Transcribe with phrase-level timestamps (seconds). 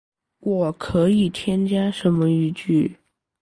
[0.39, 2.97] 我可以添加什么语句？